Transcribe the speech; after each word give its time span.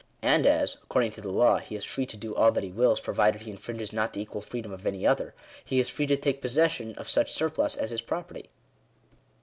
And 0.23 0.47
as, 0.47 0.77
according 0.81 1.11
to 1.11 1.21
the 1.21 1.29
law, 1.31 1.57
he 1.59 1.75
is 1.75 1.85
free 1.85 2.07
to 2.07 2.17
do 2.17 2.33
all 2.33 2.51
that 2.53 2.63
he 2.63 2.71
wills, 2.71 2.99
provided 2.99 3.43
he 3.43 3.51
infringes 3.51 3.93
not 3.93 4.13
the 4.13 4.19
equal 4.21 4.41
freedom 4.41 4.71
of 4.71 4.87
any 4.87 5.05
other, 5.05 5.35
he 5.63 5.77
is 5.79 5.91
free 5.91 6.07
to 6.07 6.17
take 6.17 6.41
possession 6.41 6.95
of 6.95 7.07
such 7.07 7.31
surplus 7.31 7.77
as 7.77 7.91
his 7.91 8.01
property. 8.01 8.49